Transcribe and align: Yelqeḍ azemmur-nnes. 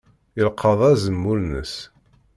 Yelqeḍ 0.37 0.79
azemmur-nnes. 0.91 1.75